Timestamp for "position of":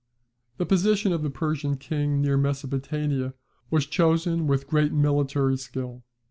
0.65-1.21